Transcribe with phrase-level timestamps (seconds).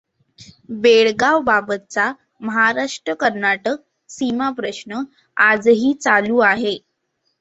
[0.77, 2.11] बेळगावबाबतचा
[2.41, 3.75] महाराष्ट्र कर्नाटक
[4.09, 5.03] सीमाप्रश्न
[5.37, 6.77] आजही चालू आहे.